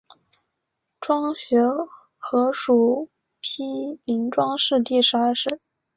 [0.99, 1.59] 庄学
[2.17, 5.59] 和属毗陵庄氏第十二世。